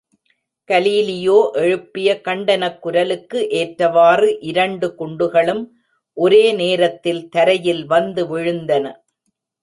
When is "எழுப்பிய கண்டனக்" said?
1.55-2.79